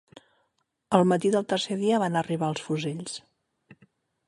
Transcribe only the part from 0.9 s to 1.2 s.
El